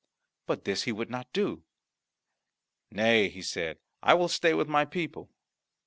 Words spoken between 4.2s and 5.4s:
stay with my people."